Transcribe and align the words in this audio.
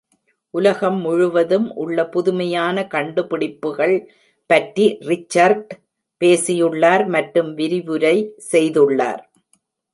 உலகம் 0.53 0.97
முழுவதும் 0.99 1.67
உள்ள 1.73 2.05
புதுமையான 2.09 2.85
கண்டுபிடிப்புகள் 2.87 3.95
பற்றி 4.49 4.87
ரிச்சர்ட் 5.09 5.71
பேசியுள்ளார் 6.21 7.05
மற்றும் 7.07 7.51
விரிவுரை 7.53 8.15
செய்துள்ளார். 8.51 9.21